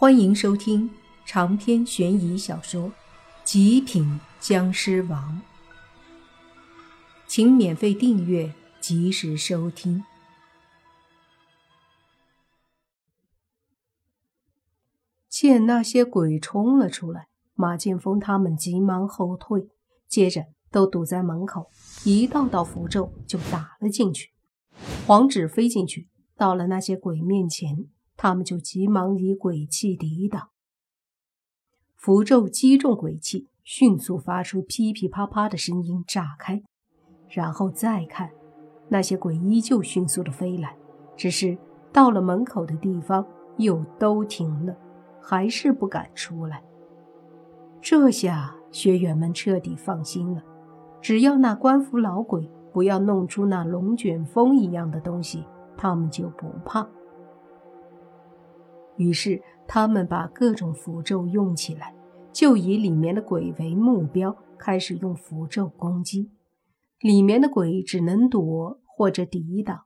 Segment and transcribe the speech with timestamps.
[0.00, 0.88] 欢迎收听
[1.26, 2.84] 长篇悬疑小说
[3.42, 5.42] 《极品僵尸王》，
[7.26, 10.04] 请免费订阅，及时收听。
[15.28, 19.66] 见那些鬼冲了出来，马建峰他们急忙后退，
[20.06, 21.72] 接着都堵在门口，
[22.04, 24.30] 一道道符咒就打了进去。
[25.08, 27.88] 黄纸飞进去，到了那些鬼面前。
[28.20, 30.48] 他们就急忙以鬼气抵挡，
[31.94, 36.60] 符咒击中鬼气，迅速发出噼噼啪啪的声音炸开。
[37.28, 38.30] 然后再看，
[38.88, 40.76] 那些鬼依旧迅速的飞来，
[41.16, 41.56] 只是
[41.92, 43.24] 到了门口的地方
[43.56, 44.76] 又都停了，
[45.22, 46.64] 还是不敢出来。
[47.80, 50.42] 这下学员们彻底放心了，
[51.00, 55.44] 只要那官府老鬼不要弄出那龙卷风一样的东西，
[55.76, 56.84] 他们就不怕。
[58.98, 61.94] 于是，他们把各种符咒用起来，
[62.32, 66.30] 就以里面的鬼为目标，开始用符咒攻击。
[67.00, 69.84] 里面的鬼只能躲或者抵挡，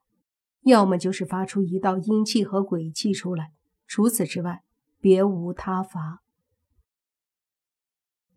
[0.62, 3.53] 要么就是发出一道阴气和鬼气出来，
[3.86, 4.62] 除此之外
[4.98, 6.23] 别无他法。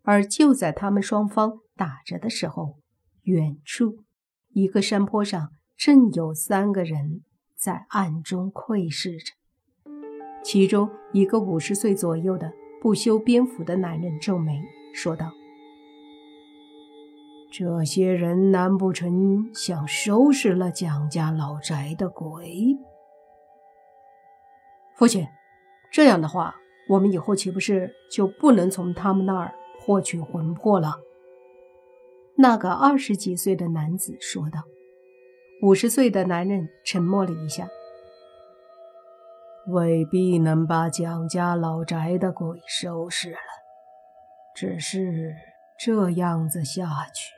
[0.02, 2.78] 而就在他们双方打着的时候，
[3.22, 4.04] 远处
[4.50, 7.24] 一个山坡上正有三个人
[7.56, 9.32] 在暗中窥视着。
[10.46, 14.62] 其中一个五十岁左右的不修边幅的男人皱眉
[14.94, 15.32] 说道
[17.50, 22.78] ：“这些人难不成想收拾了蒋家老宅的鬼？
[24.94, 25.26] 父亲，
[25.90, 26.54] 这样的话，
[26.90, 31.00] 我们以后岂不是就不能从他们那儿获取魂魄了？”
[32.38, 34.62] 那个二十几岁的男子说道。
[35.62, 37.66] 五十岁的男人沉默了一下。
[39.68, 43.38] 未必能把蒋家老宅的鬼收拾了，
[44.54, 45.34] 只是
[45.76, 47.32] 这样子下去，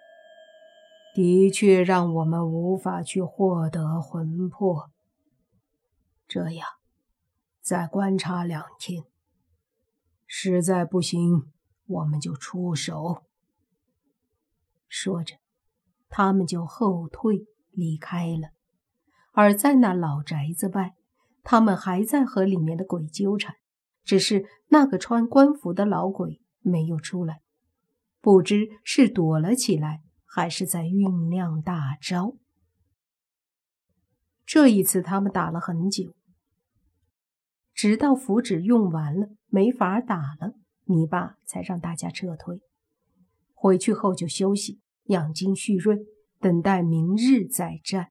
[1.15, 4.91] 的确让我们无法去获得魂魄。
[6.27, 6.69] 这样，
[7.62, 9.05] 再观察两天，
[10.27, 11.50] 实在不行，
[11.87, 13.22] 我们就出手。
[14.87, 15.37] 说着，
[16.10, 18.50] 他们就后退离开了，
[19.33, 20.97] 而在那老宅子外。
[21.50, 23.54] 他们还在和里面的鬼纠缠，
[24.04, 27.41] 只是那个穿官服的老鬼没有出来，
[28.20, 32.34] 不知是躲了起来，还是在酝酿大招。
[34.44, 36.12] 这一次他们打了很久，
[37.72, 40.53] 直到符纸用完了，没法打了，
[40.84, 42.60] 泥巴才让大家撤退。
[43.54, 45.97] 回去后就休息，养精蓄锐，
[46.41, 48.10] 等待明日再战。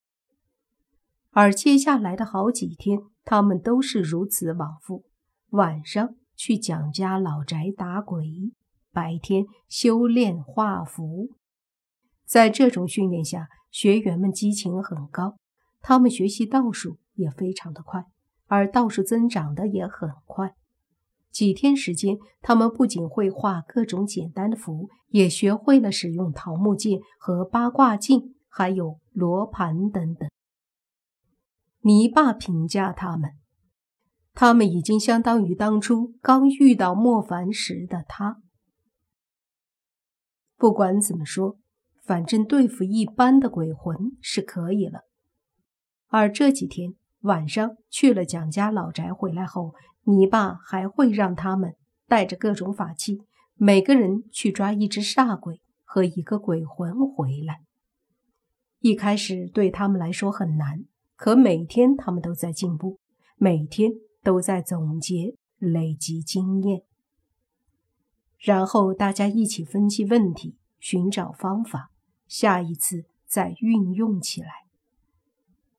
[1.38, 3.04] 而接下来的好几天。
[3.24, 5.04] 他们都是如此往复：
[5.50, 8.26] 晚上去蒋家老宅打鬼，
[8.92, 11.30] 白天修炼画符。
[12.26, 15.38] 在这种训练下，学员们激情很高，
[15.82, 18.06] 他们学习道术也非常的快，
[18.48, 20.56] 而道术增长的也很快。
[21.30, 30.28] 几天时间，他们不仅会画各种简单的符，也学会了使用桃木剑和八卦镜，还有罗盘等等。
[31.88, 33.32] 泥巴评价他们，
[34.34, 38.42] 他们已经相当于当初刚遇到莫凡时的他。
[40.58, 41.58] 不管怎么说，
[42.04, 45.06] 反正对付一般的鬼魂是可以了。
[46.08, 49.74] 而这几天晚上去了蒋家老宅回来后，
[50.04, 51.74] 泥巴还会让他们
[52.06, 53.22] 带着各种法器，
[53.56, 57.62] 每个人去抓一只煞鬼和一个鬼魂回来。
[58.80, 60.84] 一开始对他们来说很难。
[61.18, 63.00] 可每天他们都在进步，
[63.38, 63.92] 每天
[64.24, 66.84] 都在总结、累积经验，
[68.38, 71.90] 然后大家一起分析问题，寻找方法，
[72.28, 74.68] 下一次再运用起来。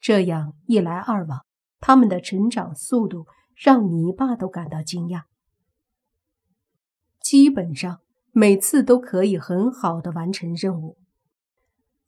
[0.00, 1.46] 这样一来二往，
[1.78, 5.22] 他们的成长速度让泥巴都感到惊讶。
[7.20, 8.00] 基本上
[8.32, 10.98] 每次都可以很好的完成任务。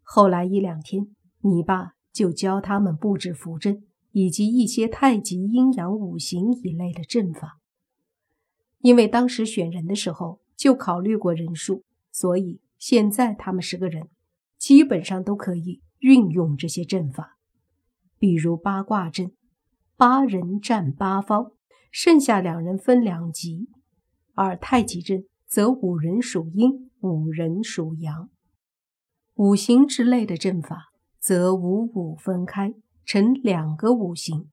[0.03, 1.95] 后来一两天，泥巴。
[2.13, 7.59] 就教他们布置符阵，以及一些太极、阴阳、五行一类的阵法。
[8.81, 14.09] 因为当时选人的时候就考虑过人数，所以现在他们十个人
[14.57, 17.37] 基本上都可以运用这些阵法。
[18.19, 19.33] 比如八卦阵，
[19.97, 21.53] 八人占八方，
[21.91, 23.69] 剩下两人分两级；
[24.35, 28.29] 而太极阵则五人属阴，五人属阳。
[29.35, 30.90] 五行之类的阵法。
[31.21, 32.75] 则五五分开
[33.05, 34.51] 成两个五行，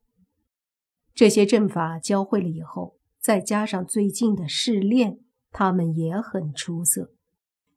[1.13, 5.19] 这些阵法教会了以后，再加上最近的试炼，
[5.51, 7.11] 他们也很出色。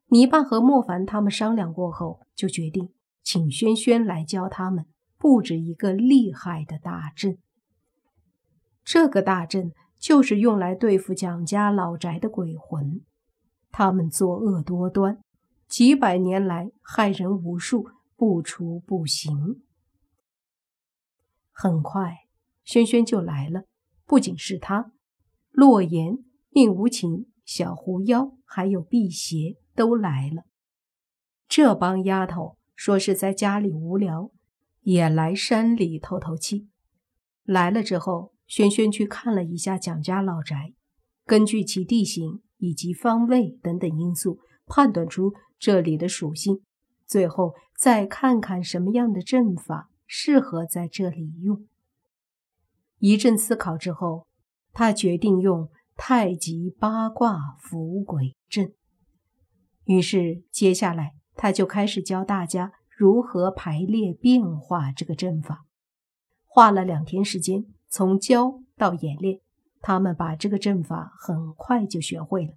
[0.08, 2.90] 泥巴和莫凡他们商量过后，就决定
[3.22, 7.38] 请轩轩来教他们布置一个厉害的大阵。
[8.82, 13.02] 这个大阵就是用来对付蒋家老宅的鬼魂。
[13.70, 15.22] 他们作恶多端，
[15.68, 17.88] 几百年来害人无数，
[18.20, 19.62] 不出不行。
[21.50, 22.26] 很快，
[22.64, 23.62] 轩轩就来了。
[24.04, 24.92] 不仅是他，
[25.48, 26.18] 洛言、
[26.50, 30.42] 宁无情、小狐妖，还有辟邪都来了。
[31.48, 34.30] 这帮丫头说是在家里无聊，
[34.82, 36.68] 也来山里透透气。
[37.44, 40.74] 来了之后，轩轩去看了一下蒋家老宅，
[41.24, 42.42] 根据其地形。
[42.62, 46.60] 以及方位等等因素判断出这里的属性，
[47.10, 51.66] 最后再看看什么样的阵法适合在这里用。
[52.98, 54.28] 一阵思考之后，
[54.72, 58.72] 他决定用太极八卦伏鬼阵。
[59.86, 65.66] 于是接下来他就开始教大家如何排列变化这个阵法。
[66.46, 69.40] 花了两天时间，从教到演练。
[69.80, 72.52] 他们把这个阵法很快就学会了。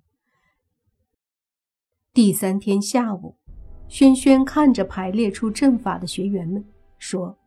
[2.11, 3.37] 第三天下午，
[3.93, 6.65] 轩轩看着排列出阵法的学员们
[6.97, 7.37] 说：“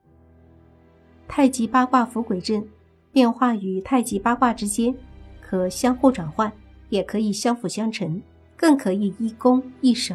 [1.27, 2.65] 太极八卦伏鬼阵，
[3.11, 4.95] 变化于太极八卦之间，
[5.41, 6.53] 可相互转换，
[6.89, 8.23] 也可以相辅相成，
[8.55, 10.15] 更可以一攻一守。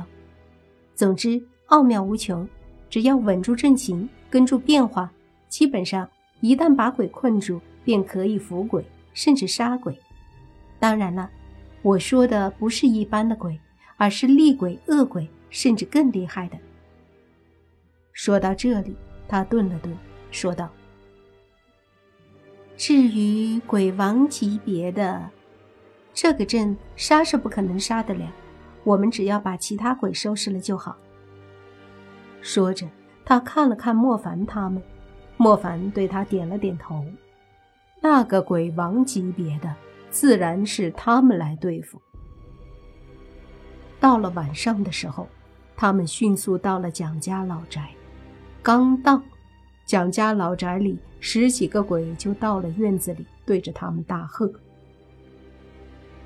[0.95, 2.47] 总之，奥妙无穷。
[2.89, 5.11] 只要稳住阵型，跟住变化，
[5.49, 8.81] 基本上一旦把鬼困住，便可以伏鬼。”
[9.13, 9.99] 甚至杀鬼，
[10.79, 11.29] 当然了，
[11.81, 13.59] 我说的不是一般的鬼，
[13.97, 16.57] 而是厉鬼、恶鬼，甚至更厉害的。
[18.13, 18.95] 说到这里，
[19.27, 19.95] 他顿了顿，
[20.31, 20.69] 说道
[22.75, 25.29] ：“至于鬼王级别的，
[26.13, 28.31] 这个阵杀是不可能杀得了，
[28.83, 30.97] 我们只要把其他鬼收拾了就好。”
[32.41, 32.87] 说着，
[33.23, 34.81] 他看了看莫凡他们，
[35.37, 37.05] 莫凡对他点了点头。
[38.01, 39.75] 那个鬼王级别的，
[40.09, 42.01] 自然是他们来对付。
[43.99, 45.27] 到了晚上的时候，
[45.81, 47.89] 他们迅速到了蒋家老宅。
[48.61, 49.19] 刚到，
[49.83, 54.47] 蒋家老宅里十几个鬼就到了院子里，对着他们大喝：“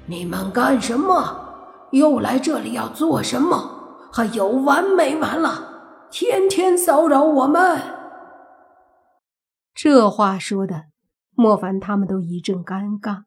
[0.07, 1.88] 你们干什么？
[1.94, 4.10] 又来这里要做什么？
[4.12, 6.10] 还有完没完了？
[6.12, 7.81] 天天骚扰我们！”
[9.74, 10.88] 这话说的。
[11.34, 13.24] 莫凡他们都一阵尴尬，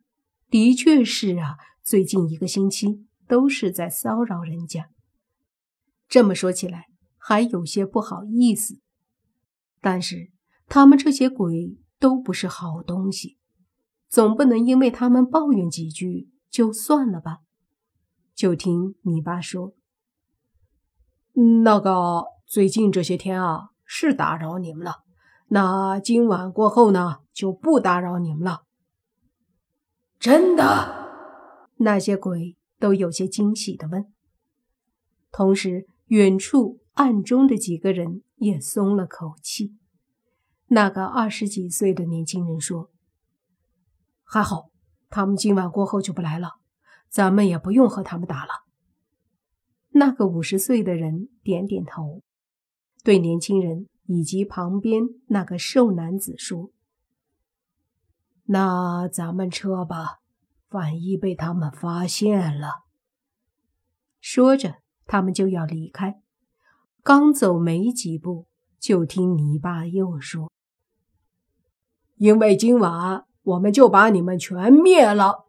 [0.51, 4.91] 的确是啊，最近一个星期都是在骚扰人家。
[6.09, 8.81] 这么说起来，还有些不好意思。
[9.81, 10.31] 但是
[10.67, 13.39] 他们这些鬼都不是好东西，
[14.09, 17.41] 总不能因为他们抱怨几句就算了吧？
[18.35, 19.75] 就听你爸说，
[21.63, 25.05] 那个最近这些天啊，是打扰你们了。
[25.49, 28.63] 那今晚过后呢，就不打扰你们了。
[30.19, 31.09] 真的？
[31.77, 34.13] 那些鬼都有些惊喜的问。
[35.31, 39.77] 同时，远处暗中的几个人也松了口气。
[40.67, 42.91] 那个二十几岁的年轻人说
[44.23, 44.71] ：“还好，
[45.09, 46.57] 他们今晚过后就不来了，
[47.09, 48.51] 咱们也不用和他们打了。”
[49.93, 52.23] 那个五十岁的人点点头，
[53.03, 53.89] 对年轻人。
[54.11, 56.71] 以及旁边那个瘦男子说
[58.49, 60.21] ：“那咱们撤吧，
[60.71, 62.87] 万一被他们发现了。”
[64.19, 64.77] 说着，
[65.09, 66.23] 他们就要离开。
[67.03, 68.47] 刚走没几步，
[68.79, 70.53] 就听泥巴又说
[72.15, 75.49] ：“因为今晚我们就把你们全灭了。”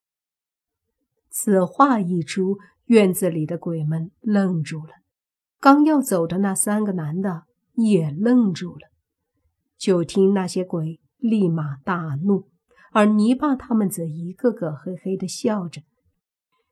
[1.29, 4.93] 此话一出，院子里的鬼们愣住了。
[5.59, 7.43] 刚要走的那三个男的。
[7.81, 8.89] 也愣住了，
[9.77, 12.49] 就听那些鬼立马大怒，
[12.91, 15.81] 而泥巴他们则一个个嘿嘿的笑着。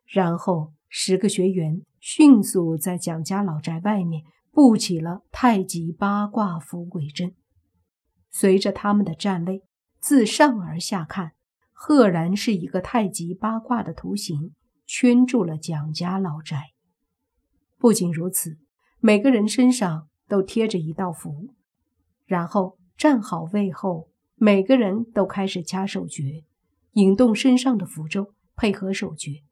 [0.06, 7.34] 然后十个学员迅速在蒋家老宅外面布起了太极八卦伏鬼阵。
[8.30, 9.64] 随着他们的站位，
[10.00, 11.34] 自上而下看，
[11.72, 14.54] 赫然是一个太极八卦的图形，
[14.86, 16.72] 圈住了蒋家老宅。
[17.78, 18.58] 不仅如此，
[19.00, 20.08] 每个人身上。
[20.30, 21.54] 都贴着一道符，
[22.26, 26.44] 然后站好位后，每个人都开始掐手诀，
[26.96, 29.44] 引动身上的符咒，配合手诀。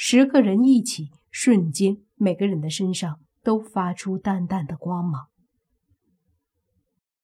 [0.00, 5.26] 十个人一起，瞬间，每个人的身上都发出淡淡的光芒。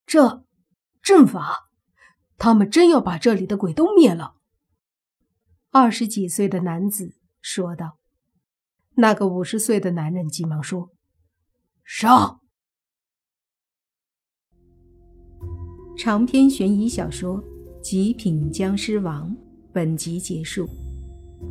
[0.05, 0.45] 这
[1.01, 1.71] 阵法，
[2.37, 4.35] 他们真要把这里的鬼都灭了？
[5.71, 7.97] 二十几岁的男子说道。
[8.97, 10.91] 那个五十岁的男人急忙说
[11.87, 12.41] ：“上！”
[15.97, 17.41] 长篇悬疑小说
[17.81, 19.31] 《极品僵尸王》
[19.73, 20.69] 本集结束，